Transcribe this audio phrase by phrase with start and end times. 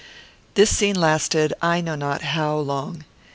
[0.55, 3.03] This scene lasted I know not how long.